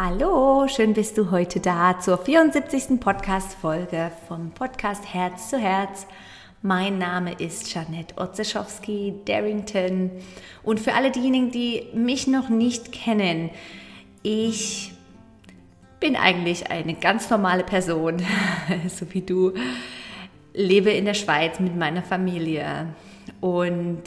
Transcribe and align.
Hallo, 0.00 0.68
schön 0.68 0.94
bist 0.94 1.18
du 1.18 1.32
heute 1.32 1.58
da 1.58 1.98
zur 1.98 2.18
74. 2.18 3.00
Podcast-Folge 3.00 4.12
vom 4.28 4.52
Podcast 4.52 5.12
Herz 5.12 5.50
zu 5.50 5.58
Herz. 5.58 6.06
Mein 6.62 6.98
Name 6.98 7.32
ist 7.32 7.74
Janette 7.74 8.16
Otzeschowski-Darrington 8.16 10.12
und 10.62 10.78
für 10.78 10.94
alle 10.94 11.10
diejenigen, 11.10 11.50
die 11.50 11.88
mich 11.94 12.28
noch 12.28 12.48
nicht 12.48 12.92
kennen, 12.92 13.50
ich 14.22 14.92
bin 15.98 16.14
eigentlich 16.14 16.70
eine 16.70 16.94
ganz 16.94 17.28
normale 17.28 17.64
Person, 17.64 18.22
so 18.88 19.12
wie 19.12 19.22
du, 19.22 19.54
lebe 20.54 20.90
in 20.90 21.06
der 21.06 21.14
Schweiz 21.14 21.58
mit 21.58 21.74
meiner 21.74 22.04
Familie 22.04 22.94
und 23.40 24.04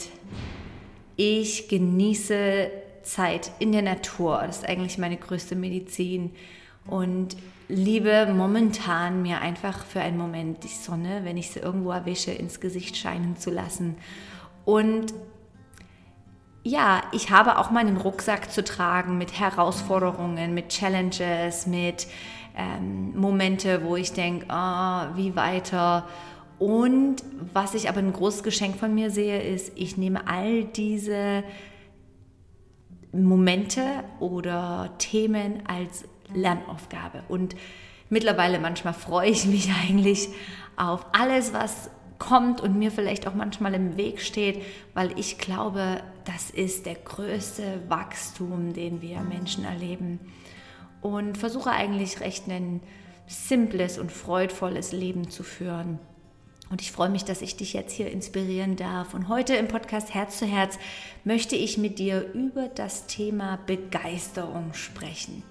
ich 1.16 1.68
genieße 1.68 2.70
Zeit 3.02 3.50
in 3.58 3.72
der 3.72 3.82
Natur. 3.82 4.42
Das 4.46 4.58
ist 4.58 4.68
eigentlich 4.68 4.98
meine 4.98 5.16
größte 5.16 5.56
Medizin. 5.56 6.32
Und 6.86 7.36
liebe 7.68 8.32
momentan 8.34 9.22
mir 9.22 9.40
einfach 9.40 9.84
für 9.84 10.00
einen 10.00 10.18
Moment 10.18 10.64
die 10.64 10.68
Sonne, 10.68 11.20
wenn 11.24 11.36
ich 11.36 11.50
sie 11.50 11.60
irgendwo 11.60 11.90
erwische, 11.92 12.30
ins 12.30 12.60
Gesicht 12.60 12.96
scheinen 12.96 13.36
zu 13.36 13.50
lassen. 13.50 13.96
Und 14.64 15.14
ja, 16.64 17.02
ich 17.12 17.30
habe 17.30 17.58
auch 17.58 17.70
meinen 17.70 17.96
Rucksack 17.96 18.52
zu 18.52 18.62
tragen 18.62 19.18
mit 19.18 19.38
Herausforderungen, 19.38 20.54
mit 20.54 20.68
Challenges, 20.68 21.66
mit 21.66 22.06
ähm, 22.56 23.18
Momente, 23.18 23.84
wo 23.84 23.96
ich 23.96 24.12
denke, 24.12 24.46
oh, 24.48 25.16
wie 25.16 25.34
weiter. 25.34 26.06
Und 26.58 27.16
was 27.52 27.74
ich 27.74 27.88
aber 27.88 27.98
ein 27.98 28.12
großes 28.12 28.44
Geschenk 28.44 28.76
von 28.76 28.94
mir 28.94 29.10
sehe, 29.10 29.42
ist, 29.42 29.72
ich 29.74 29.96
nehme 29.96 30.28
all 30.28 30.64
diese 30.64 31.42
Momente 33.12 33.82
oder 34.20 34.90
Themen 34.98 35.62
als 35.66 36.04
Lernaufgabe. 36.34 37.22
Und 37.28 37.54
mittlerweile 38.08 38.58
manchmal 38.58 38.94
freue 38.94 39.30
ich 39.30 39.46
mich 39.46 39.70
eigentlich 39.88 40.28
auf 40.76 41.06
alles, 41.12 41.52
was 41.52 41.90
kommt 42.18 42.60
und 42.60 42.78
mir 42.78 42.92
vielleicht 42.92 43.26
auch 43.26 43.34
manchmal 43.34 43.74
im 43.74 43.96
Weg 43.96 44.20
steht, 44.20 44.62
weil 44.94 45.18
ich 45.18 45.38
glaube, 45.38 46.00
das 46.24 46.50
ist 46.50 46.86
der 46.86 46.94
größte 46.94 47.82
Wachstum, 47.88 48.72
den 48.72 49.02
wir 49.02 49.20
Menschen 49.22 49.64
erleben. 49.64 50.20
Und 51.00 51.36
versuche 51.36 51.72
eigentlich 51.72 52.20
recht 52.20 52.48
ein 52.48 52.80
simples 53.26 53.98
und 53.98 54.12
freudvolles 54.12 54.92
Leben 54.92 55.30
zu 55.30 55.42
führen. 55.42 55.98
Und 56.72 56.80
ich 56.80 56.90
freue 56.90 57.10
mich, 57.10 57.26
dass 57.26 57.42
ich 57.42 57.54
dich 57.54 57.74
jetzt 57.74 57.92
hier 57.92 58.10
inspirieren 58.10 58.76
darf. 58.76 59.12
Und 59.12 59.28
heute 59.28 59.54
im 59.56 59.68
Podcast 59.68 60.14
Herz 60.14 60.38
zu 60.38 60.46
Herz 60.46 60.78
möchte 61.22 61.54
ich 61.54 61.76
mit 61.76 61.98
dir 61.98 62.32
über 62.32 62.66
das 62.66 63.06
Thema 63.06 63.58
Begeisterung 63.66 64.72
sprechen. 64.72 65.42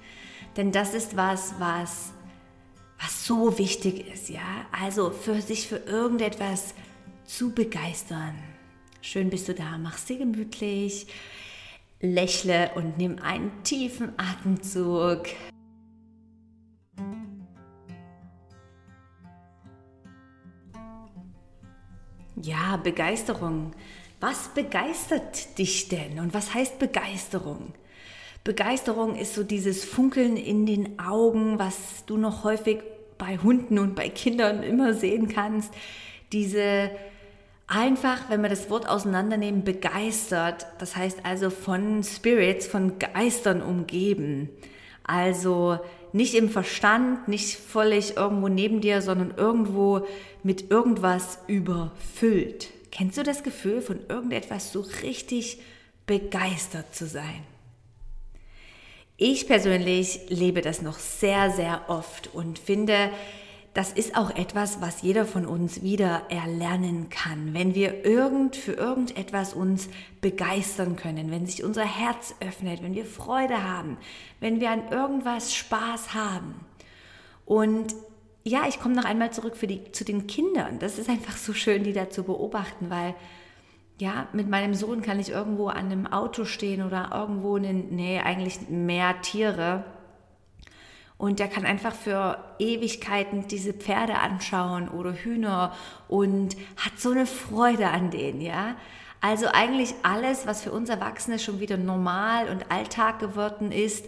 Denn 0.58 0.72
das 0.72 0.96
ist 0.96 1.16
was, 1.16 1.54
was, 1.60 2.12
was 3.00 3.24
so 3.24 3.60
wichtig 3.60 4.12
ist, 4.12 4.30
ja. 4.30 4.66
Also 4.72 5.12
für 5.12 5.44
sich 5.44 5.68
für 5.68 5.78
irgendetwas 5.78 6.74
zu 7.26 7.52
begeistern. 7.52 8.34
Schön 9.02 9.30
bist 9.30 9.48
du 9.48 9.54
da, 9.54 9.78
mach 9.78 10.00
sie 10.00 10.18
gemütlich, 10.18 11.06
lächle 12.00 12.72
und 12.74 12.98
nimm 12.98 13.20
einen 13.20 13.52
tiefen 13.64 14.14
Atemzug. 14.18 15.26
Ja, 22.44 22.78
Begeisterung. 22.78 23.74
Was 24.20 24.50
begeistert 24.50 25.58
dich 25.58 25.90
denn 25.90 26.20
und 26.20 26.34
was 26.34 26.54
heißt 26.54 26.80
Begeisterung? 26.80 27.74
Begeisterung 28.44 29.16
ist 29.16 29.36
so 29.36 29.44
dieses 29.44 29.86
Funkeln 29.86 30.38
in 30.38 30.66
den 30.66 31.00
Augen, 31.00 31.60
was 31.60 32.06
du 32.08 32.18
noch 32.18 32.44
häufig 32.44 32.80
bei 33.20 33.38
Hunden 33.38 33.78
und 33.78 33.94
bei 33.94 34.10
Kindern 34.10 34.64
immer 34.64 34.96
sehen 34.96 35.28
kannst. 35.28 35.72
Diese 36.32 36.90
einfach, 37.68 38.30
wenn 38.30 38.42
wir 38.42 38.50
das 38.50 38.72
Wort 38.72 38.90
auseinandernehmen, 38.90 39.64
begeistert, 39.64 40.66
das 40.80 40.96
heißt 40.96 41.20
also 41.24 41.52
von 41.52 42.04
Spirits, 42.04 42.66
von 42.66 42.98
Geistern 42.98 43.62
umgeben. 43.62 44.50
Also 45.04 45.80
nicht 46.14 46.34
im 46.34 46.50
Verstand, 46.50 47.28
nicht 47.28 47.58
völlig 47.58 48.18
irgendwo 48.18 48.48
neben 48.48 48.82
dir, 48.82 49.02
sondern 49.02 49.34
irgendwo 49.38 50.06
mit 50.44 50.72
irgendwas 50.72 51.40
überfüllt. 51.48 52.70
Kennst 52.92 53.18
du 53.18 53.24
das 53.24 53.44
Gefühl, 53.44 53.82
von 53.82 54.00
irgendetwas 54.10 54.72
so 54.72 54.82
richtig 55.02 55.60
begeistert 56.06 56.94
zu 56.94 57.08
sein? 57.08 57.44
Ich 59.18 59.48
persönlich 59.48 60.22
lebe 60.30 60.62
das 60.62 60.82
noch 60.82 60.98
sehr, 60.98 61.52
sehr 61.52 61.90
oft 61.90 62.34
und 62.34 62.58
finde, 62.58 63.12
das 63.74 63.94
ist 63.94 64.18
auch 64.18 64.32
etwas, 64.32 64.82
was 64.82 65.02
jeder 65.02 65.26
von 65.26 65.46
uns 65.46 65.82
wieder 65.82 66.24
erlernen 66.30 67.10
kann. 67.10 67.54
Wenn 67.54 67.74
wir 67.74 68.06
irgend 68.06 68.58
für 68.58 68.74
irgendetwas 68.74 69.54
uns 69.54 69.88
begeistern 70.20 70.98
können, 70.98 71.32
wenn 71.32 71.46
sich 71.46 71.64
unser 71.64 71.86
Herz 71.86 72.36
öffnet, 72.42 72.84
wenn 72.84 72.96
wir 72.96 73.06
Freude 73.06 73.64
haben, 73.64 73.98
wenn 74.42 74.60
wir 74.60 74.72
an 74.72 74.90
irgendwas 74.90 75.56
Spaß 75.56 76.14
haben. 76.14 76.56
Und 77.46 77.96
ja, 78.44 78.68
ich 78.68 78.80
komme 78.80 78.96
noch 78.96 79.06
einmal 79.06 79.32
zurück 79.32 79.56
für 79.56 79.68
die, 79.68 79.92
zu 79.94 80.04
den 80.04 80.28
Kindern. 80.28 80.80
Das 80.80 81.00
ist 81.00 81.10
einfach 81.10 81.38
so 81.38 81.54
schön, 81.54 81.84
die 81.84 81.94
da 81.94 82.10
zu 82.10 82.24
beobachten, 82.24 82.90
weil 82.90 83.16
ja, 84.00 84.28
mit 84.34 84.50
meinem 84.50 84.74
Sohn 84.74 85.02
kann 85.02 85.20
ich 85.20 85.30
irgendwo 85.30 85.68
an 85.68 85.86
einem 85.86 86.08
Auto 86.08 86.44
stehen 86.44 86.82
oder 86.82 87.12
irgendwo 87.14 87.56
in, 87.56 87.64
den, 87.64 87.96
nee, 87.96 88.20
eigentlich 88.20 88.68
mehr 88.68 89.22
Tiere 89.22 89.86
und 91.22 91.38
der 91.38 91.48
kann 91.48 91.68
einfach 91.68 91.94
für 91.94 92.40
Ewigkeiten 92.58 93.48
diese 93.48 93.74
Pferde 93.74 94.16
anschauen 94.18 94.90
oder 94.90 95.14
Hühner 95.14 95.72
und 96.08 96.58
hat 96.78 96.98
so 96.98 97.12
eine 97.12 97.28
Freude 97.28 97.90
an 97.90 98.10
denen, 98.10 98.42
ja. 98.42 98.76
Also 99.22 99.46
eigentlich 99.46 99.94
alles, 100.02 100.48
was 100.48 100.64
für 100.64 100.72
uns 100.72 100.90
Erwachsene 100.90 101.38
schon 101.38 101.60
wieder 101.60 101.78
normal 101.78 102.50
und 102.50 102.72
Alltag 102.72 103.20
geworden 103.20 103.72
ist, 103.72 104.06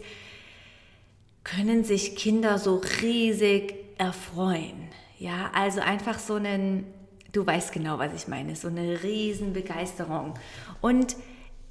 können 1.44 1.84
sich 1.84 2.16
Kinder 2.16 2.58
so 2.58 2.82
riesig 3.04 3.76
erfreuen. 4.00 4.90
Ja, 5.20 5.52
also 5.54 5.82
einfach 5.82 6.18
so 6.18 6.34
einen, 6.34 6.84
du 7.32 7.46
weißt 7.46 7.74
genau, 7.74 8.00
was 8.00 8.12
ich 8.16 8.28
meine, 8.28 8.56
so 8.56 8.70
eine 8.70 9.04
riesen 9.04 9.54
Begeisterung. 9.54 10.34
Und 10.82 11.16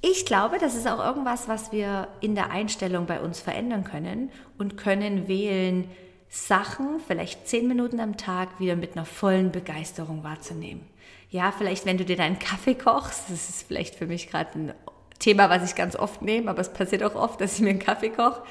ich 0.05 0.25
glaube, 0.25 0.57
das 0.59 0.75
ist 0.75 0.85
auch 0.85 1.03
irgendwas, 1.03 1.47
was 1.47 1.71
wir 1.71 2.09
in 2.19 2.35
der 2.35 2.51
Einstellung 2.51 3.05
bei 3.05 3.21
uns 3.21 3.39
verändern 3.39 3.85
können 3.85 4.29
und 4.57 4.77
können 4.77 5.29
wählen, 5.29 5.89
Sachen 6.29 6.99
vielleicht 7.07 7.47
zehn 7.47 7.67
Minuten 7.67 7.99
am 7.99 8.17
Tag 8.17 8.59
wieder 8.59 8.75
mit 8.75 8.97
einer 8.97 9.05
vollen 9.05 9.51
Begeisterung 9.51 10.23
wahrzunehmen. 10.23 10.81
Ja, 11.29 11.53
vielleicht 11.55 11.85
wenn 11.85 11.97
du 11.97 12.03
dir 12.03 12.17
deinen 12.17 12.37
Kaffee 12.37 12.75
kochst, 12.75 13.29
das 13.29 13.49
ist 13.49 13.67
vielleicht 13.67 13.95
für 13.95 14.05
mich 14.07 14.29
gerade 14.29 14.49
ein 14.59 14.73
Thema, 15.19 15.49
was 15.49 15.63
ich 15.63 15.75
ganz 15.75 15.95
oft 15.95 16.21
nehme, 16.21 16.49
aber 16.49 16.59
es 16.59 16.73
passiert 16.73 17.03
auch 17.03 17.15
oft, 17.15 17.39
dass 17.39 17.55
ich 17.55 17.61
mir 17.61 17.69
einen 17.69 17.79
Kaffee 17.79 18.09
koche. 18.09 18.41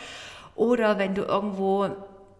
Oder 0.55 0.99
wenn 0.99 1.15
du 1.15 1.23
irgendwo 1.23 1.89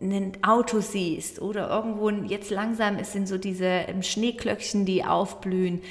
ein 0.00 0.33
Auto 0.43 0.81
siehst 0.81 1.43
oder 1.43 1.69
irgendwo 1.69 2.09
jetzt 2.09 2.50
langsam 2.50 3.03
sind 3.05 3.29
so 3.29 3.37
diese 3.37 3.84
Schneeklöckchen, 4.00 4.87
die 4.87 5.05
aufblühen 5.05 5.83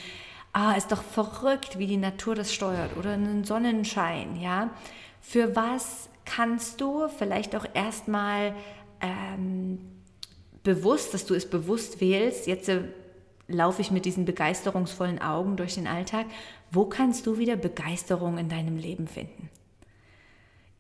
ah, 0.53 0.73
ist 0.73 0.91
doch 0.91 1.01
verrückt, 1.01 1.78
wie 1.78 1.88
die 1.88 1.97
Natur 1.97 2.35
das 2.35 2.53
steuert 2.53 2.97
oder 2.97 3.12
einen 3.12 3.44
Sonnenschein, 3.44 4.39
ja. 4.39 4.69
Für 5.22 5.56
was 5.56 6.09
kannst 6.25 6.81
du 6.81 7.07
vielleicht 7.07 7.56
auch 7.56 7.66
erstmal 7.73 8.56
ähm, 9.01 9.79
bewusst, 10.63 11.13
dass 11.13 11.25
du 11.25 11.34
es 11.34 11.50
bewusst 11.50 12.01
wählst, 12.01 12.47
jetzt 12.47 12.69
äh, 12.69 12.84
laufe 13.47 13.81
ich 13.81 13.91
mit 13.91 14.06
diesen 14.06 14.25
begeisterungsvollen 14.25 15.22
Augen 15.22 15.57
durch 15.57 15.75
den 15.75 15.88
Alltag, 15.88 16.25
wo 16.72 16.85
kannst 16.85 17.28
du 17.28 17.38
wieder 17.38 17.56
Begeisterung 17.56 18.38
in 18.38 18.50
deinem 18.50 18.78
Leben 18.78 19.07
finden? 19.07 19.50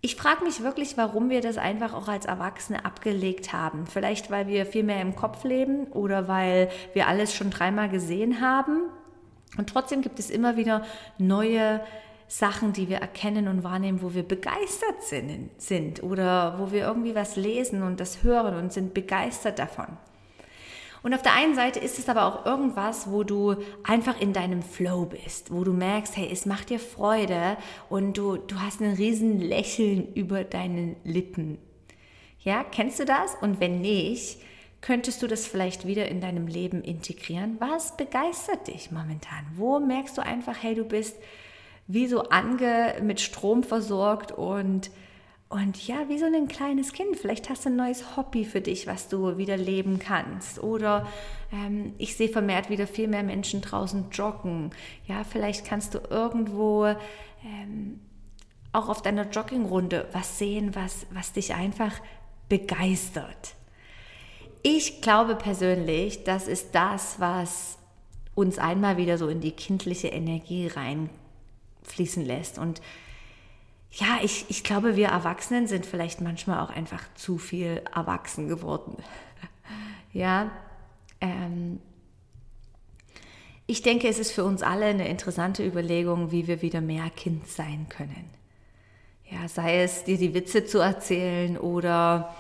Ich 0.03 0.15
frage 0.15 0.43
mich 0.43 0.63
wirklich, 0.63 0.97
warum 0.97 1.29
wir 1.29 1.41
das 1.41 1.57
einfach 1.57 1.93
auch 1.93 2.07
als 2.07 2.25
Erwachsene 2.25 2.85
abgelegt 2.85 3.53
haben. 3.53 3.85
Vielleicht, 3.85 4.31
weil 4.31 4.47
wir 4.47 4.65
viel 4.65 4.81
mehr 4.83 4.99
im 4.99 5.15
Kopf 5.15 5.43
leben 5.43 5.85
oder 5.91 6.27
weil 6.27 6.69
wir 6.93 7.07
alles 7.07 7.35
schon 7.35 7.51
dreimal 7.51 7.87
gesehen 7.87 8.41
haben 8.41 8.89
und 9.57 9.69
trotzdem 9.69 10.01
gibt 10.01 10.19
es 10.19 10.29
immer 10.29 10.57
wieder 10.57 10.83
neue 11.17 11.81
Sachen, 12.27 12.71
die 12.71 12.87
wir 12.87 12.97
erkennen 12.97 13.49
und 13.49 13.63
wahrnehmen, 13.63 14.01
wo 14.01 14.13
wir 14.13 14.23
begeistert 14.23 15.03
sind, 15.57 16.01
oder 16.01 16.55
wo 16.59 16.71
wir 16.71 16.85
irgendwie 16.87 17.13
was 17.13 17.35
lesen 17.35 17.83
und 17.83 17.99
das 17.99 18.23
hören 18.23 18.55
und 18.55 18.71
sind 18.71 18.93
begeistert 18.93 19.59
davon. 19.59 19.87
Und 21.03 21.13
auf 21.13 21.23
der 21.23 21.33
einen 21.33 21.55
Seite 21.55 21.79
ist 21.79 21.97
es 21.97 22.07
aber 22.07 22.25
auch 22.25 22.45
irgendwas, 22.45 23.11
wo 23.11 23.23
du 23.23 23.55
einfach 23.83 24.21
in 24.21 24.33
deinem 24.33 24.61
Flow 24.61 25.05
bist, 25.05 25.51
wo 25.51 25.63
du 25.63 25.73
merkst, 25.73 26.15
hey, 26.15 26.29
es 26.31 26.45
macht 26.45 26.69
dir 26.69 26.79
Freude 26.79 27.57
und 27.89 28.17
du, 28.17 28.37
du 28.37 28.61
hast 28.61 28.81
ein 28.81 28.93
riesen 28.93 29.39
Lächeln 29.39 30.13
über 30.13 30.43
deinen 30.43 30.95
Lippen. 31.03 31.57
Ja, 32.39 32.63
kennst 32.63 32.99
du 32.99 33.05
das? 33.05 33.35
Und 33.41 33.59
wenn 33.59 33.81
nicht, 33.81 34.37
könntest 34.81 35.21
du 35.21 35.27
das 35.27 35.47
vielleicht 35.47 35.87
wieder 35.87 36.09
in 36.09 36.21
deinem 36.21 36.47
Leben 36.47 36.83
integrieren? 36.83 37.57
Was 37.59 37.95
begeistert 37.95 38.67
dich 38.67 38.91
momentan? 38.91 39.45
Wo 39.55 39.79
merkst 39.79 40.17
du 40.17 40.21
einfach, 40.21 40.57
hey, 40.61 40.75
du 40.75 40.83
bist 40.83 41.17
wie 41.87 42.07
so 42.07 42.23
ange 42.29 42.95
mit 43.01 43.21
Strom 43.21 43.63
versorgt 43.63 44.31
und 44.31 44.91
Und 45.49 45.85
ja, 45.85 46.07
wie 46.07 46.17
so 46.17 46.25
ein 46.25 46.47
kleines 46.47 46.93
Kind, 46.93 47.17
vielleicht 47.17 47.49
hast 47.49 47.65
du 47.65 47.69
ein 47.69 47.75
neues 47.75 48.15
Hobby 48.15 48.45
für 48.45 48.61
dich, 48.61 48.87
was 48.87 49.09
du 49.09 49.37
wieder 49.37 49.57
leben 49.57 49.99
kannst. 49.99 50.63
Oder 50.63 51.05
ähm, 51.51 51.93
ich 51.97 52.15
sehe 52.15 52.29
vermehrt 52.29 52.69
wieder 52.69 52.87
viel 52.87 53.09
mehr 53.09 53.23
Menschen 53.23 53.59
draußen 53.59 54.11
joggen. 54.11 54.71
Ja, 55.07 55.25
vielleicht 55.25 55.65
kannst 55.65 55.93
du 55.93 55.99
irgendwo 56.09 56.85
ähm, 57.43 57.99
auch 58.71 58.87
auf 58.87 59.01
deiner 59.01 59.29
Joggingrunde 59.29 60.07
was 60.13 60.37
sehen, 60.39 60.73
was, 60.73 61.05
was 61.11 61.33
dich 61.33 61.53
einfach 61.53 61.99
begeistert. 62.47 63.55
Ich 64.63 65.01
glaube 65.01 65.35
persönlich, 65.35 66.23
das 66.23 66.47
ist 66.47 66.75
das, 66.75 67.19
was 67.19 67.77
uns 68.35 68.59
einmal 68.59 68.97
wieder 68.97 69.17
so 69.17 69.27
in 69.27 69.41
die 69.41 69.51
kindliche 69.51 70.09
Energie 70.09 70.67
reinfließen 70.67 72.25
lässt. 72.25 72.57
Und 72.57 72.81
ja, 73.91 74.19
ich, 74.21 74.45
ich 74.49 74.63
glaube, 74.63 74.95
wir 74.95 75.07
Erwachsenen 75.07 75.67
sind 75.67 75.85
vielleicht 75.85 76.21
manchmal 76.21 76.59
auch 76.59 76.69
einfach 76.69 77.03
zu 77.15 77.37
viel 77.37 77.81
erwachsen 77.93 78.47
geworden. 78.47 78.97
ja, 80.13 80.51
ähm, 81.19 81.79
ich 83.67 83.81
denke, 83.81 84.07
es 84.07 84.19
ist 84.19 84.31
für 84.31 84.43
uns 84.43 84.63
alle 84.63 84.85
eine 84.85 85.07
interessante 85.07 85.65
Überlegung, 85.65 86.31
wie 86.31 86.47
wir 86.47 86.61
wieder 86.61 86.81
mehr 86.81 87.09
Kind 87.09 87.47
sein 87.47 87.87
können. 87.89 88.29
Ja, 89.29 89.47
sei 89.47 89.81
es 89.81 90.03
dir 90.03 90.17
die 90.17 90.33
Witze 90.33 90.65
zu 90.65 90.79
erzählen 90.79 91.57
oder 91.57 92.35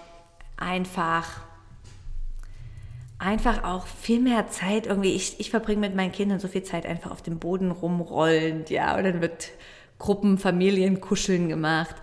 einfach 0.57 1.41
einfach 3.21 3.63
auch 3.63 3.85
viel 3.85 4.19
mehr 4.19 4.47
Zeit 4.47 4.87
irgendwie, 4.87 5.13
ich, 5.13 5.39
ich 5.39 5.51
verbringe 5.51 5.81
mit 5.81 5.95
meinen 5.95 6.11
Kindern 6.11 6.39
so 6.39 6.47
viel 6.47 6.63
Zeit 6.63 6.87
einfach 6.87 7.11
auf 7.11 7.21
dem 7.21 7.37
Boden 7.37 7.69
rumrollend, 7.69 8.71
ja, 8.71 8.97
und 8.97 9.03
dann 9.03 9.21
wird 9.21 9.51
Gruppen, 9.99 10.39
Familien, 10.39 11.01
Kuscheln 11.01 11.47
gemacht. 11.47 11.95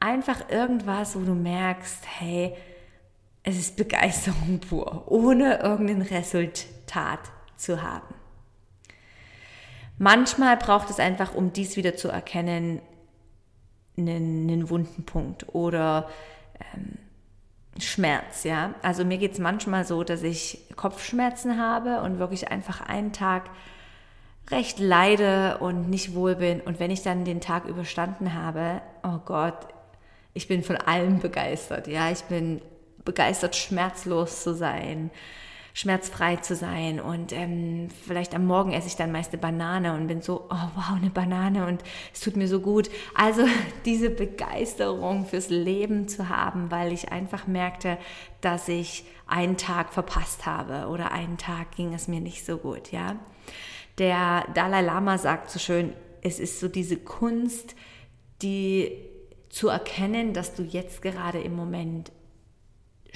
Einfach 0.00 0.50
irgendwas, 0.50 1.14
wo 1.14 1.20
du 1.20 1.34
merkst, 1.34 2.02
hey, 2.18 2.52
es 3.44 3.56
ist 3.56 3.76
Begeisterung 3.76 4.58
pur, 4.68 5.04
ohne 5.06 5.60
irgendein 5.60 6.02
Resultat 6.02 7.20
zu 7.56 7.82
haben. 7.82 8.14
Manchmal 9.98 10.56
braucht 10.56 10.90
es 10.90 10.98
einfach, 10.98 11.34
um 11.34 11.52
dies 11.52 11.76
wieder 11.76 11.94
zu 11.94 12.08
erkennen, 12.08 12.82
einen, 13.96 14.50
einen 14.50 14.68
wunden 14.68 15.04
Punkt 15.04 15.54
oder 15.54 16.10
ähm, 16.74 16.98
Schmerz, 17.80 18.44
ja. 18.44 18.74
Also 18.82 19.04
mir 19.04 19.18
geht 19.18 19.32
es 19.32 19.38
manchmal 19.38 19.84
so, 19.84 20.04
dass 20.04 20.22
ich 20.22 20.60
Kopfschmerzen 20.76 21.58
habe 21.58 22.00
und 22.02 22.18
wirklich 22.18 22.48
einfach 22.50 22.80
einen 22.80 23.12
Tag 23.12 23.50
recht 24.50 24.78
leide 24.78 25.58
und 25.58 25.90
nicht 25.90 26.14
wohl 26.14 26.36
bin. 26.36 26.60
Und 26.60 26.80
wenn 26.80 26.90
ich 26.90 27.02
dann 27.02 27.24
den 27.24 27.40
Tag 27.40 27.66
überstanden 27.66 28.34
habe, 28.34 28.80
oh 29.02 29.18
Gott, 29.24 29.66
ich 30.34 30.48
bin 30.48 30.62
von 30.62 30.76
allem 30.76 31.20
begeistert. 31.20 31.86
Ja, 31.86 32.10
ich 32.10 32.22
bin 32.24 32.60
begeistert, 33.04 33.56
schmerzlos 33.56 34.42
zu 34.42 34.54
sein, 34.54 35.10
schmerzfrei 35.76 36.36
zu 36.36 36.56
sein. 36.56 37.00
Und 37.00 37.32
ähm, 37.34 37.88
vielleicht 38.06 38.34
am 38.34 38.46
Morgen 38.46 38.72
esse 38.72 38.86
ich 38.86 38.96
dann 38.96 39.12
meist 39.12 39.32
eine 39.32 39.42
Banane 39.42 39.92
und 39.92 40.06
bin 40.06 40.22
so, 40.22 40.46
oh 40.48 40.68
wow, 40.74 40.96
eine 40.96 41.10
Banane 41.10 41.66
und 41.66 41.82
es 42.14 42.20
tut 42.20 42.34
mir 42.34 42.48
so 42.48 42.60
gut. 42.60 42.88
Also 43.14 43.42
diese 43.84 44.08
Begeisterung 44.08 45.26
fürs 45.26 45.50
Leben 45.50 46.08
zu 46.08 46.30
haben, 46.30 46.70
weil 46.70 46.94
ich 46.94 47.12
einfach 47.12 47.46
merkte, 47.46 47.98
dass 48.40 48.68
ich 48.68 49.04
einen 49.26 49.58
Tag 49.58 49.92
verpasst 49.92 50.46
habe 50.46 50.88
oder 50.88 51.12
einen 51.12 51.36
Tag 51.36 51.76
ging 51.76 51.92
es 51.92 52.08
mir 52.08 52.20
nicht 52.20 52.46
so 52.46 52.56
gut, 52.56 52.90
ja. 52.90 53.16
Der 53.98 54.46
Dalai 54.54 54.80
Lama 54.80 55.18
sagt 55.18 55.50
so 55.50 55.58
schön, 55.58 55.92
es 56.22 56.40
ist 56.40 56.58
so 56.58 56.68
diese 56.68 56.96
Kunst, 56.96 57.76
die 58.40 58.92
zu 59.50 59.68
erkennen, 59.68 60.32
dass 60.32 60.54
du 60.54 60.62
jetzt 60.62 61.02
gerade 61.02 61.40
im 61.40 61.54
Moment 61.54 62.12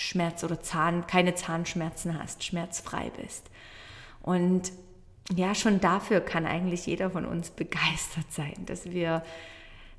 Schmerz 0.00 0.42
oder 0.44 0.60
Zahn, 0.60 1.06
keine 1.06 1.34
Zahnschmerzen 1.34 2.18
hast, 2.18 2.42
schmerzfrei 2.42 3.10
bist. 3.20 3.50
Und 4.22 4.72
ja, 5.34 5.54
schon 5.54 5.80
dafür 5.80 6.20
kann 6.20 6.46
eigentlich 6.46 6.86
jeder 6.86 7.10
von 7.10 7.24
uns 7.24 7.50
begeistert 7.50 8.30
sein, 8.32 8.64
dass 8.66 8.86
wir, 8.86 9.22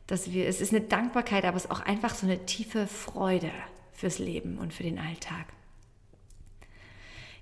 dass 0.07 0.31
wir, 0.31 0.47
es 0.47 0.59
ist 0.59 0.73
eine 0.73 0.81
Dankbarkeit, 0.81 1.45
aber 1.45 1.57
es 1.57 1.65
ist 1.65 1.71
auch 1.71 1.81
einfach 1.81 2.15
so 2.15 2.25
eine 2.25 2.45
tiefe 2.45 2.87
Freude 2.87 3.51
fürs 3.93 4.19
Leben 4.19 4.57
und 4.57 4.73
für 4.73 4.83
den 4.83 4.99
Alltag. 4.99 5.45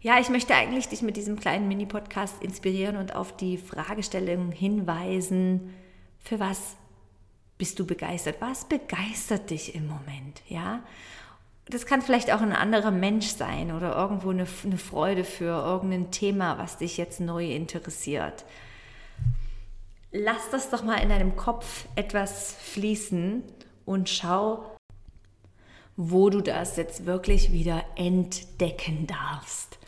Ja, 0.01 0.19
ich 0.19 0.29
möchte 0.29 0.55
eigentlich 0.55 0.87
dich 0.87 1.01
mit 1.01 1.17
diesem 1.17 1.39
kleinen 1.39 1.67
Mini-Podcast 1.67 2.41
inspirieren 2.41 2.95
und 2.95 3.15
auf 3.15 3.35
die 3.35 3.57
Fragestellung 3.57 4.51
hinweisen, 4.51 5.73
für 6.19 6.39
was 6.39 6.75
bist 7.57 7.79
du 7.79 7.85
begeistert? 7.85 8.37
Was 8.39 8.65
begeistert 8.65 9.49
dich 9.49 9.75
im 9.75 9.87
Moment? 9.87 10.41
Ja, 10.47 10.83
das 11.69 11.85
kann 11.85 12.01
vielleicht 12.01 12.31
auch 12.31 12.41
ein 12.41 12.53
anderer 12.53 12.91
Mensch 12.91 13.27
sein 13.27 13.71
oder 13.71 13.95
irgendwo 13.95 14.31
eine, 14.31 14.47
eine 14.63 14.77
Freude 14.77 15.23
für 15.23 15.63
irgendein 15.65 16.11
Thema, 16.11 16.57
was 16.57 16.77
dich 16.77 16.97
jetzt 16.97 17.19
neu 17.19 17.51
interessiert. 17.51 18.45
Lass 20.11 20.49
das 20.51 20.69
doch 20.71 20.83
mal 20.83 20.95
in 20.95 21.09
deinem 21.09 21.35
Kopf 21.35 21.85
etwas 21.95 22.53
fließen 22.53 23.43
und 23.85 24.09
schau, 24.09 24.77
wo 25.95 26.29
du 26.29 26.41
das 26.41 26.77
jetzt 26.77 27.05
wirklich 27.05 27.51
wieder 27.51 27.83
entdecken 27.95 29.05
darfst. 29.05 29.78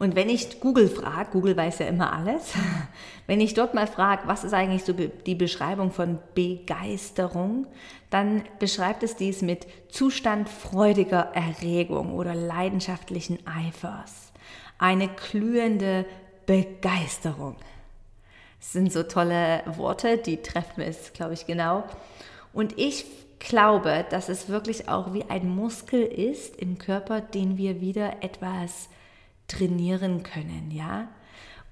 Und 0.00 0.16
wenn 0.16 0.30
ich 0.30 0.60
Google 0.60 0.88
frage, 0.88 1.28
Google 1.30 1.58
weiß 1.58 1.80
ja 1.80 1.86
immer 1.86 2.10
alles, 2.10 2.54
wenn 3.26 3.38
ich 3.38 3.52
dort 3.52 3.74
mal 3.74 3.86
frage, 3.86 4.22
was 4.24 4.44
ist 4.44 4.54
eigentlich 4.54 4.84
so 4.84 4.94
die 4.94 5.34
Beschreibung 5.34 5.92
von 5.92 6.18
Begeisterung, 6.34 7.66
dann 8.08 8.42
beschreibt 8.58 9.02
es 9.02 9.16
dies 9.16 9.42
mit 9.42 9.66
Zustand 9.90 10.48
freudiger 10.48 11.32
Erregung 11.34 12.14
oder 12.14 12.34
leidenschaftlichen 12.34 13.46
Eifers. 13.46 14.32
Eine 14.78 15.08
glühende 15.08 16.06
Begeisterung. 16.46 17.56
Das 18.58 18.72
sind 18.72 18.90
so 18.90 19.02
tolle 19.02 19.62
Worte, 19.66 20.16
die 20.16 20.38
treffen 20.38 20.80
es, 20.80 21.12
glaube 21.12 21.34
ich, 21.34 21.44
genau. 21.44 21.84
Und 22.54 22.78
ich 22.78 23.04
glaube, 23.38 24.06
dass 24.08 24.30
es 24.30 24.48
wirklich 24.48 24.88
auch 24.88 25.12
wie 25.12 25.24
ein 25.28 25.46
Muskel 25.54 26.02
ist 26.02 26.56
im 26.56 26.78
Körper, 26.78 27.20
den 27.20 27.58
wir 27.58 27.82
wieder 27.82 28.22
etwas 28.22 28.88
trainieren 29.50 30.22
können, 30.22 30.70
ja? 30.70 31.08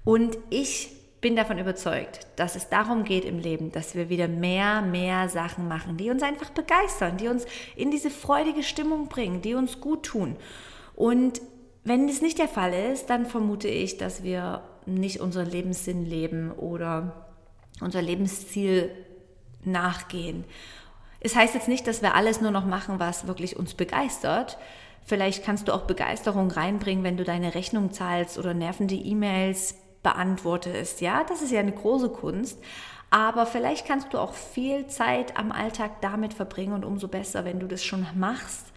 Und 0.03 0.37
ich 0.49 0.89
bin 1.21 1.35
davon 1.35 1.59
überzeugt, 1.59 2.27
dass 2.37 2.55
es 2.55 2.69
darum 2.69 3.03
geht 3.03 3.25
im 3.25 3.39
Leben, 3.39 3.71
dass 3.71 3.95
wir 3.95 4.09
wieder 4.09 4.27
mehr, 4.27 4.81
mehr 4.81 5.27
Sachen 5.29 5.67
machen, 5.67 5.97
die 5.97 6.09
uns 6.09 6.23
einfach 6.23 6.49
begeistern, 6.49 7.17
die 7.17 7.27
uns 7.27 7.45
in 7.75 7.91
diese 7.91 8.09
freudige 8.09 8.63
Stimmung 8.63 9.07
bringen, 9.07 9.41
die 9.41 9.53
uns 9.53 9.81
gut 9.81 10.03
tun. 10.03 10.37
Und 10.95 11.41
wenn 11.83 12.07
das 12.07 12.21
nicht 12.21 12.39
der 12.39 12.47
Fall 12.47 12.73
ist, 12.73 13.09
dann 13.09 13.25
vermute 13.25 13.67
ich, 13.67 13.97
dass 13.97 14.23
wir 14.23 14.63
nicht 14.85 15.19
unseren 15.19 15.49
Lebenssinn 15.49 16.05
leben 16.05 16.51
oder 16.51 17.27
unser 17.81 18.01
Lebensziel 18.01 18.91
nachgehen. 19.63 20.45
Es 21.19 21.35
heißt 21.35 21.53
jetzt 21.53 21.67
nicht, 21.67 21.85
dass 21.85 22.01
wir 22.01 22.15
alles 22.15 22.39
nur 22.39 22.51
noch 22.51 22.65
machen, 22.65 22.99
was 22.99 23.27
wirklich 23.27 23.57
uns 23.57 23.73
begeistert, 23.73 24.57
Vielleicht 25.09 25.43
kannst 25.43 25.67
du 25.67 25.73
auch 25.73 25.85
Begeisterung 25.85 26.51
reinbringen, 26.51 27.03
wenn 27.03 27.17
du 27.17 27.23
deine 27.23 27.55
Rechnung 27.55 27.91
zahlst 27.91 28.37
oder 28.37 28.53
nervende 28.53 28.93
E-Mails 28.93 29.73
beantwortest. 30.03 31.01
Ja, 31.01 31.23
das 31.23 31.41
ist 31.41 31.51
ja 31.51 31.61
eine 31.61 31.71
große 31.71 32.09
Kunst. 32.09 32.59
Aber 33.09 33.47
vielleicht 33.47 33.87
kannst 33.87 34.13
du 34.13 34.19
auch 34.19 34.35
viel 34.35 34.85
Zeit 34.85 35.35
am 35.35 35.51
Alltag 35.51 35.99
damit 36.01 36.35
verbringen 36.35 36.73
und 36.73 36.85
umso 36.85 37.07
besser, 37.07 37.43
wenn 37.43 37.59
du 37.59 37.65
das 37.65 37.83
schon 37.83 38.05
machst, 38.17 38.67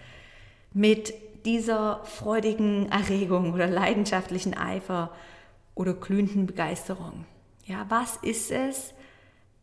mit 0.72 1.12
dieser 1.44 2.02
freudigen 2.04 2.90
Erregung 2.90 3.52
oder 3.52 3.66
leidenschaftlichen 3.66 4.56
Eifer 4.56 5.10
oder 5.74 5.92
glühenden 5.92 6.46
Begeisterung. 6.46 7.26
Ja, 7.66 7.84
was 7.90 8.16
ist 8.16 8.50
es, 8.50 8.94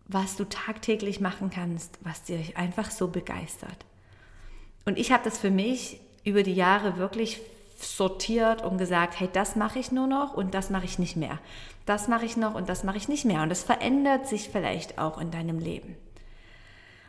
was 0.07 0.35
du 0.35 0.43
tagtäglich 0.43 1.19
machen 1.19 1.49
kannst, 1.49 1.97
was 2.03 2.25
dich 2.25 2.57
einfach 2.57 2.91
so 2.91 3.07
begeistert? 3.07 3.88
Und 4.85 4.99
ich 4.99 5.11
habe 5.11 5.23
das 5.23 5.39
für 5.39 5.49
mich 5.49 5.99
über 6.29 6.43
die 6.43 6.53
Jahre 6.53 6.98
wirklich 6.98 7.41
sortiert 7.81 8.63
und 8.63 8.77
gesagt, 8.77 9.19
hey, 9.19 9.29
das 9.31 9.55
mache 9.55 9.79
ich 9.79 9.91
nur 9.91 10.07
noch 10.07 10.33
und 10.33 10.53
das 10.53 10.69
mache 10.69 10.86
ich 10.86 11.00
nicht 11.00 11.15
mehr. 11.15 11.39
Das 11.86 12.07
mache 12.07 12.25
ich 12.25 12.38
noch 12.38 12.55
und 12.55 12.69
das 12.69 12.83
mache 12.83 12.98
ich 12.98 13.07
nicht 13.07 13.25
mehr. 13.25 13.41
Und 13.41 13.50
das 13.50 13.63
verändert 13.63 14.27
sich 14.27 14.50
vielleicht 14.50 15.00
auch 15.00 15.19
in 15.19 15.31
deinem 15.31 15.59
Leben. 15.59 15.95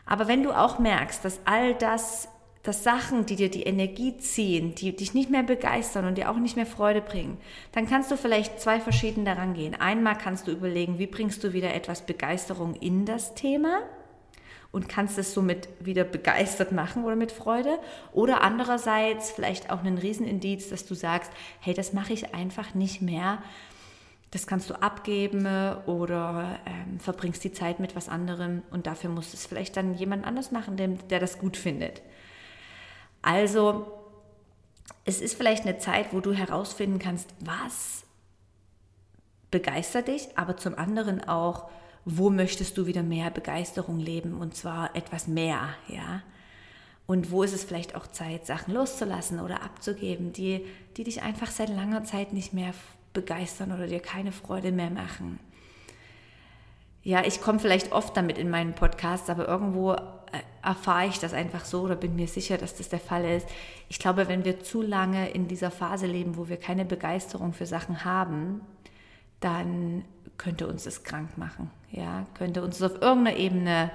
Aber 0.07 0.27
wenn 0.27 0.43
du 0.43 0.53
auch 0.53 0.79
merkst, 0.79 1.25
dass 1.25 1.41
all 1.45 1.75
das, 1.75 2.29
das 2.63 2.83
Sachen, 2.83 3.27
die 3.27 3.37
dir 3.37 3.51
die 3.51 3.65
Energie 3.65 4.17
ziehen, 4.19 4.75
die 4.75 4.95
dich 4.95 5.15
nicht 5.15 5.31
mehr 5.31 5.43
begeistern 5.43 6.07
und 6.07 6.19
dir 6.19 6.31
auch 6.31 6.37
nicht 6.37 6.57
mehr 6.57 6.67
Freude 6.67 7.01
bringen, 7.01 7.39
dann 7.73 7.89
kannst 7.89 8.11
du 8.11 8.17
vielleicht 8.17 8.61
zwei 8.61 8.81
verschieden 8.81 9.25
daran 9.25 9.55
gehen. 9.55 9.75
Einmal 9.75 10.17
kannst 10.17 10.47
du 10.47 10.53
überlegen, 10.53 10.99
wie 10.99 11.07
bringst 11.07 11.45
du 11.45 11.53
wieder 11.53 11.75
etwas 11.75 12.03
Begeisterung 12.03 12.75
in 12.75 13.05
das 13.05 13.35
Thema 13.35 13.83
und 14.73 14.89
kannst 14.89 15.19
es 15.19 15.35
somit 15.35 15.69
wieder 15.81 16.05
begeistert 16.05 16.73
machen 16.73 17.05
oder 17.05 17.17
mit 17.17 17.33
Freude. 17.33 17.79
Oder 18.13 18.43
andererseits 18.43 19.31
vielleicht 19.31 19.71
auch 19.71 19.83
ein 19.83 19.99
Riesenindiz, 19.99 20.69
dass 20.69 20.87
du 20.87 20.95
sagst, 20.95 21.33
hey, 21.61 21.75
das 21.75 21.93
mache 21.93 22.13
ich 22.13 22.35
einfach 22.35 22.75
nicht 22.75 23.03
mehr. 23.03 23.43
Das 24.31 24.47
kannst 24.47 24.71
du 24.71 24.81
abgeben 24.81 25.45
oder 25.87 26.61
ähm, 26.65 27.01
verbringst 27.01 27.43
die 27.43 27.53
Zeit 27.53 27.81
mit 27.81 27.97
was 27.97 28.09
anderem 28.09 28.63
und 28.71 28.87
dafür 28.87 29.11
muss 29.11 29.35
es 29.35 29.45
vielleicht 29.45 29.77
dann 29.77 29.95
jemand 29.95 30.25
anders 30.25 30.53
machen, 30.53 30.77
der, 30.77 30.89
der 30.89 31.19
das 31.19 31.41
gut 31.41 31.57
findet. 31.57 32.01
Also, 33.23 33.91
es 35.05 35.21
ist 35.21 35.35
vielleicht 35.35 35.67
eine 35.67 35.79
Zeit, 35.79 36.13
wo 36.13 36.21
du 36.21 36.33
herausfinden 36.33 37.01
kannst, 37.01 37.35
was 37.41 38.05
begeistert 39.51 40.07
dich, 40.07 40.29
aber 40.37 40.57
zum 40.57 40.79
anderen 40.79 41.27
auch, 41.27 41.69
wo 42.17 42.31
möchtest 42.31 42.77
du 42.79 42.87
wieder 42.87 43.03
mehr 43.03 43.31
Begeisterung 43.31 43.99
leben 43.99 44.35
und 44.35 44.55
zwar 44.55 44.95
etwas 44.97 45.27
mehr, 45.27 45.69
ja? 45.89 46.23
Und 47.07 47.33
wo 47.33 47.43
ist 47.43 47.53
es 47.53 47.65
vielleicht 47.65 47.97
auch 47.97 48.07
Zeit, 48.07 48.47
Sachen 48.47 48.73
loszulassen 48.73 49.41
oder 49.41 49.65
abzugeben, 49.65 50.33
die, 50.33 50.65
die 50.97 51.03
dich 51.03 51.23
einfach 51.23 51.51
seit 51.51 51.69
langer 51.69 52.05
Zeit 52.05 52.33
nicht 52.33 52.53
mehr 52.53 52.73
begeistern 53.13 53.73
oder 53.73 53.89
dir 53.89 53.99
keine 53.99 54.31
Freude 54.31 54.71
mehr 54.71 54.91
machen. 54.91 55.41
Ja, 57.03 57.25
ich 57.25 57.41
komme 57.41 57.59
vielleicht 57.59 57.91
oft 57.91 58.17
damit 58.17 58.39
in 58.39 58.49
meinen 58.49 58.75
Podcasts, 58.75 59.29
aber 59.29 59.49
irgendwo 59.49 59.95
äh, 59.95 59.99
erfahre 60.63 61.09
ich 61.09 61.19
das 61.19 61.33
einfach 61.33 61.65
so 61.65 61.81
oder 61.81 61.97
bin 61.97 62.15
mir 62.15 62.29
sicher, 62.29 62.59
dass 62.59 62.77
das 62.77 62.91
der 62.91 63.01
Fall 63.01 63.25
ist. 63.25 63.49
Ich 63.89 63.99
glaube, 63.99 64.29
wenn 64.29 64.45
wir 64.45 64.61
zu 64.61 64.81
lange 64.81 65.31
in 65.31 65.49
dieser 65.49 65.71
Phase 65.71 66.07
leben, 66.07 66.37
wo 66.37 66.49
wir 66.49 66.59
keine 66.59 66.85
Begeisterung 66.85 67.55
für 67.55 67.67
Sachen 67.67 68.05
haben, 68.05 68.61
dann 69.41 70.05
könnte 70.37 70.69
uns 70.69 70.85
das 70.85 71.03
krank 71.03 71.37
machen. 71.39 71.71
Ja, 71.93 72.27
könnte 72.35 72.63
uns 72.63 72.81
auf 72.83 73.01
irgendeiner 73.01 73.37
Ebene 73.37 73.91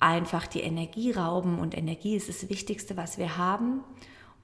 einfach 0.00 0.46
die 0.46 0.60
Energie 0.60 1.12
rauben 1.12 1.58
und 1.58 1.76
Energie 1.76 2.14
ist 2.14 2.28
das 2.28 2.48
Wichtigste, 2.48 2.96
was 2.96 3.18
wir 3.18 3.36
haben. 3.36 3.82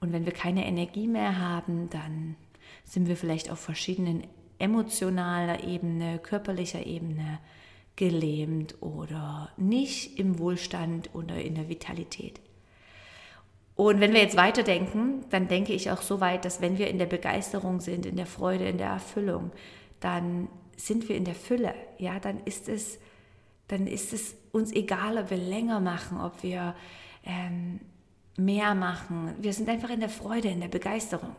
Und 0.01 0.11
wenn 0.11 0.25
wir 0.25 0.33
keine 0.33 0.65
Energie 0.65 1.07
mehr 1.07 1.39
haben, 1.39 1.89
dann 1.89 2.35
sind 2.83 3.07
wir 3.07 3.15
vielleicht 3.15 3.49
auf 3.49 3.59
verschiedenen 3.59 4.23
emotionaler 4.59 5.63
Ebene, 5.63 6.19
körperlicher 6.19 6.85
Ebene 6.85 7.39
gelähmt 7.95 8.81
oder 8.81 9.49
nicht 9.57 10.19
im 10.19 10.37
Wohlstand 10.39 11.09
oder 11.13 11.41
in 11.41 11.55
der 11.55 11.69
Vitalität. 11.69 12.41
Und 13.75 13.99
wenn 13.99 14.13
wir 14.13 14.21
jetzt 14.21 14.37
weiterdenken, 14.37 15.25
dann 15.29 15.47
denke 15.47 15.73
ich 15.73 15.91
auch 15.91 16.01
so 16.01 16.21
weit, 16.21 16.45
dass 16.45 16.61
wenn 16.61 16.77
wir 16.77 16.89
in 16.89 16.97
der 16.97 17.05
Begeisterung 17.05 17.81
sind, 17.81 18.05
in 18.05 18.15
der 18.15 18.25
Freude, 18.25 18.67
in 18.67 18.77
der 18.77 18.87
Erfüllung, 18.87 19.51
dann 19.99 20.47
sind 20.77 21.09
wir 21.09 21.15
in 21.15 21.25
der 21.25 21.35
Fülle. 21.35 21.73
Ja, 21.97 22.19
dann 22.19 22.39
ist 22.45 22.69
es 22.69 22.99
dann 23.67 23.87
ist 23.87 24.13
es 24.13 24.35
uns 24.51 24.71
egal, 24.71 25.17
ob 25.17 25.29
wir 25.29 25.37
länger 25.37 25.79
machen, 25.79 26.19
ob 26.21 26.43
wir 26.43 26.75
ähm, 27.23 27.79
mehr 28.37 28.75
machen. 28.75 29.33
Wir 29.39 29.53
sind 29.53 29.69
einfach 29.69 29.89
in 29.89 29.99
der 29.99 30.09
Freude, 30.09 30.49
in 30.49 30.61
der 30.61 30.67
Begeisterung. 30.67 31.35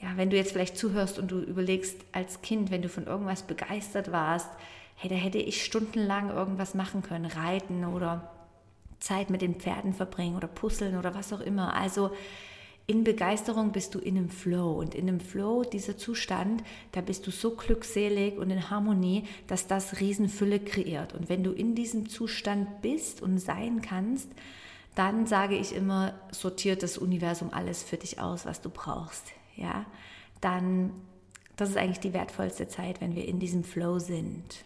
Ja, 0.00 0.16
wenn 0.16 0.30
du 0.30 0.36
jetzt 0.36 0.52
vielleicht 0.52 0.76
zuhörst 0.76 1.18
und 1.18 1.30
du 1.30 1.40
überlegst 1.40 1.96
als 2.12 2.42
Kind, 2.42 2.70
wenn 2.70 2.82
du 2.82 2.88
von 2.88 3.06
irgendwas 3.06 3.42
begeistert 3.42 4.12
warst, 4.12 4.48
hey, 4.96 5.08
da 5.08 5.16
hätte 5.16 5.38
ich 5.38 5.64
stundenlang 5.64 6.30
irgendwas 6.30 6.74
machen 6.74 7.02
können, 7.02 7.26
reiten 7.26 7.84
oder 7.84 8.30
Zeit 9.00 9.30
mit 9.30 9.42
den 9.42 9.54
Pferden 9.54 9.94
verbringen 9.94 10.36
oder 10.36 10.48
puzzeln 10.48 10.98
oder 10.98 11.14
was 11.14 11.32
auch 11.32 11.40
immer. 11.40 11.74
Also 11.74 12.10
in 12.88 13.04
Begeisterung 13.04 13.70
bist 13.72 13.94
du 13.94 13.98
in 13.98 14.16
einem 14.16 14.30
Flow 14.30 14.72
und 14.72 14.94
in 14.94 15.08
einem 15.08 15.20
Flow, 15.20 15.62
dieser 15.62 15.98
Zustand, 15.98 16.64
da 16.92 17.02
bist 17.02 17.26
du 17.26 17.30
so 17.30 17.50
glückselig 17.50 18.38
und 18.38 18.48
in 18.48 18.70
Harmonie, 18.70 19.24
dass 19.46 19.66
das 19.66 20.00
Riesenfülle 20.00 20.58
kreiert. 20.58 21.12
Und 21.12 21.28
wenn 21.28 21.44
du 21.44 21.52
in 21.52 21.74
diesem 21.74 22.08
Zustand 22.08 22.80
bist 22.80 23.20
und 23.20 23.38
sein 23.38 23.82
kannst, 23.82 24.30
dann 24.94 25.26
sage 25.26 25.54
ich 25.58 25.74
immer, 25.74 26.14
sortiert 26.30 26.82
das 26.82 26.96
Universum 26.96 27.52
alles 27.52 27.82
für 27.82 27.98
dich 27.98 28.20
aus, 28.20 28.46
was 28.46 28.62
du 28.62 28.70
brauchst. 28.70 29.32
Ja, 29.54 29.84
dann, 30.40 30.90
das 31.56 31.68
ist 31.68 31.76
eigentlich 31.76 32.00
die 32.00 32.14
wertvollste 32.14 32.68
Zeit, 32.68 33.02
wenn 33.02 33.14
wir 33.14 33.28
in 33.28 33.38
diesem 33.38 33.64
Flow 33.64 33.98
sind. 33.98 34.64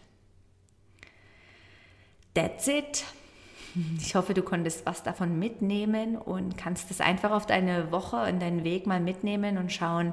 That's 2.34 2.68
it. 2.68 3.04
Ich 3.98 4.14
hoffe, 4.14 4.34
du 4.34 4.42
konntest 4.42 4.86
was 4.86 5.02
davon 5.02 5.38
mitnehmen 5.38 6.16
und 6.16 6.56
kannst 6.56 6.90
es 6.90 7.00
einfach 7.00 7.30
auf 7.30 7.46
deine 7.46 7.90
Woche 7.90 8.16
und 8.16 8.40
deinen 8.40 8.64
Weg 8.64 8.86
mal 8.86 9.00
mitnehmen 9.00 9.58
und 9.58 9.72
schauen, 9.72 10.12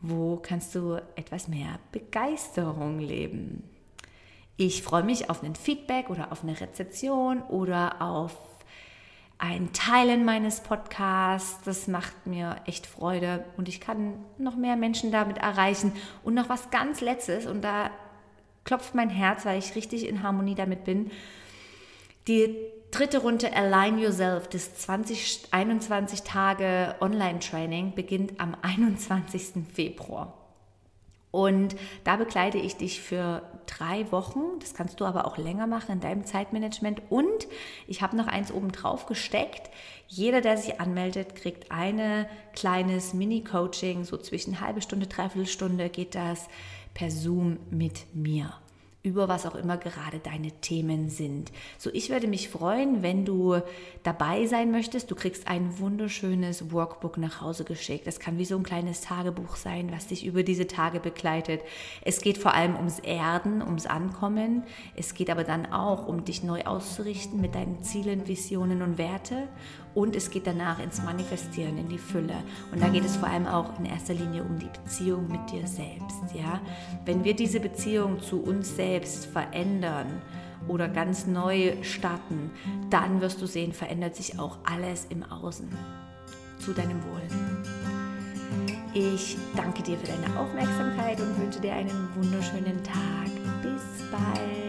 wo 0.00 0.36
kannst 0.36 0.74
du 0.74 0.96
etwas 1.16 1.48
mehr 1.48 1.78
Begeisterung 1.92 3.00
leben. 3.00 3.64
Ich 4.56 4.82
freue 4.82 5.02
mich 5.02 5.30
auf 5.30 5.42
ein 5.42 5.54
Feedback 5.54 6.10
oder 6.10 6.32
auf 6.32 6.42
eine 6.42 6.60
Rezeption 6.60 7.42
oder 7.42 8.02
auf 8.02 8.36
ein 9.38 9.72
Teilen 9.72 10.24
meines 10.24 10.60
Podcasts. 10.60 11.62
Das 11.64 11.86
macht 11.86 12.26
mir 12.26 12.56
echt 12.66 12.86
Freude 12.86 13.44
und 13.56 13.68
ich 13.68 13.80
kann 13.80 14.14
noch 14.36 14.56
mehr 14.56 14.76
Menschen 14.76 15.12
damit 15.12 15.38
erreichen. 15.38 15.92
Und 16.24 16.34
noch 16.34 16.48
was 16.48 16.70
ganz 16.70 17.00
Letztes 17.00 17.46
und 17.46 17.62
da 17.62 17.90
klopft 18.64 18.94
mein 18.94 19.10
Herz, 19.10 19.46
weil 19.46 19.58
ich 19.58 19.76
richtig 19.76 20.06
in 20.08 20.22
Harmonie 20.22 20.56
damit 20.56 20.84
bin. 20.84 21.10
Die 22.28 22.54
dritte 22.90 23.22
Runde 23.22 23.56
Align 23.56 23.98
Yourself, 23.98 24.48
das 24.48 24.74
2021 24.74 26.24
Tage 26.24 26.94
Online-Training, 27.00 27.94
beginnt 27.94 28.38
am 28.38 28.54
21. 28.60 29.64
Februar. 29.72 30.34
Und 31.30 31.74
da 32.04 32.16
begleite 32.16 32.58
ich 32.58 32.76
dich 32.76 33.00
für 33.00 33.42
drei 33.64 34.12
Wochen. 34.12 34.58
Das 34.60 34.74
kannst 34.74 35.00
du 35.00 35.06
aber 35.06 35.26
auch 35.26 35.38
länger 35.38 35.66
machen 35.66 35.92
in 35.92 36.00
deinem 36.00 36.26
Zeitmanagement. 36.26 37.00
Und 37.08 37.48
ich 37.86 38.02
habe 38.02 38.14
noch 38.14 38.26
eins 38.26 38.52
oben 38.52 38.72
drauf 38.72 39.06
gesteckt. 39.06 39.70
Jeder, 40.06 40.42
der 40.42 40.58
sich 40.58 40.80
anmeldet, 40.80 41.34
kriegt 41.34 41.72
ein 41.72 42.26
kleines 42.54 43.14
Mini-Coaching. 43.14 44.04
So 44.04 44.18
zwischen 44.18 44.60
halbe 44.60 44.82
Stunde, 44.82 45.06
dreiviertel 45.06 45.46
Stunde 45.46 45.88
geht 45.88 46.14
das 46.14 46.46
per 46.92 47.10
Zoom 47.10 47.58
mit 47.70 48.14
mir 48.14 48.52
über 49.04 49.28
was 49.28 49.46
auch 49.46 49.54
immer 49.54 49.76
gerade 49.76 50.18
deine 50.18 50.50
Themen 50.60 51.08
sind. 51.08 51.52
So, 51.78 51.88
ich 51.92 52.10
würde 52.10 52.26
mich 52.26 52.48
freuen, 52.48 53.02
wenn 53.02 53.24
du 53.24 53.60
dabei 54.02 54.46
sein 54.46 54.72
möchtest. 54.72 55.10
Du 55.10 55.14
kriegst 55.14 55.46
ein 55.46 55.78
wunderschönes 55.78 56.72
Workbook 56.72 57.16
nach 57.16 57.40
Hause 57.40 57.64
geschickt. 57.64 58.08
Das 58.08 58.18
kann 58.18 58.38
wie 58.38 58.44
so 58.44 58.56
ein 58.56 58.64
kleines 58.64 59.00
Tagebuch 59.00 59.54
sein, 59.54 59.92
was 59.92 60.08
dich 60.08 60.26
über 60.26 60.42
diese 60.42 60.66
Tage 60.66 60.98
begleitet. 60.98 61.60
Es 62.02 62.20
geht 62.20 62.38
vor 62.38 62.54
allem 62.54 62.74
ums 62.74 62.98
Erden, 62.98 63.62
ums 63.62 63.86
Ankommen. 63.86 64.64
Es 64.96 65.14
geht 65.14 65.30
aber 65.30 65.44
dann 65.44 65.66
auch 65.66 66.08
um 66.08 66.24
dich 66.24 66.42
neu 66.42 66.64
auszurichten 66.64 67.40
mit 67.40 67.54
deinen 67.54 67.82
Zielen, 67.82 68.26
Visionen 68.26 68.82
und 68.82 68.98
Werte 68.98 69.48
und 69.98 70.14
es 70.14 70.30
geht 70.30 70.46
danach 70.46 70.78
ins 70.78 71.02
Manifestieren, 71.02 71.76
in 71.76 71.88
die 71.88 71.98
Fülle. 71.98 72.44
Und 72.70 72.80
da 72.80 72.88
geht 72.88 73.04
es 73.04 73.16
vor 73.16 73.28
allem 73.28 73.46
auch 73.46 73.78
in 73.80 73.84
erster 73.84 74.14
Linie 74.14 74.44
um 74.44 74.56
die 74.56 74.66
Beziehung 74.66 75.26
mit 75.26 75.50
dir 75.50 75.66
selbst. 75.66 76.22
Ja? 76.34 76.60
Wenn 77.04 77.24
wir 77.24 77.34
diese 77.34 77.58
Beziehung 77.58 78.20
zu 78.20 78.40
uns 78.40 78.76
selbst 78.88 79.26
verändern 79.26 80.06
oder 80.66 80.88
ganz 80.88 81.26
neu 81.26 81.76
starten, 81.82 82.50
dann 82.88 83.20
wirst 83.20 83.40
du 83.42 83.46
sehen, 83.46 83.72
verändert 83.72 84.16
sich 84.16 84.38
auch 84.38 84.58
alles 84.64 85.06
im 85.10 85.22
Außen 85.22 85.68
zu 86.58 86.72
deinem 86.72 87.02
Wohl. 87.04 87.22
Ich 88.94 89.36
danke 89.54 89.82
dir 89.82 89.98
für 89.98 90.06
deine 90.06 90.40
Aufmerksamkeit 90.40 91.20
und 91.20 91.38
wünsche 91.38 91.60
dir 91.60 91.74
einen 91.74 92.08
wunderschönen 92.16 92.82
Tag. 92.82 93.30
Bis 93.62 94.10
bald. 94.10 94.67